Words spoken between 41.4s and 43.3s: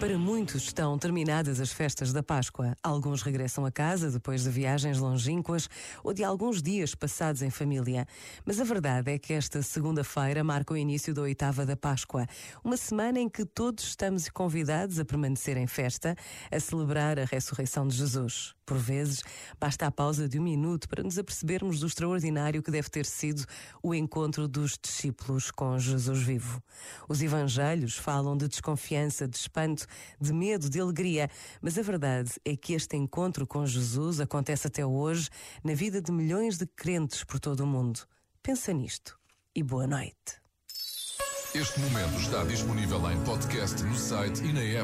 Este momento está disponível em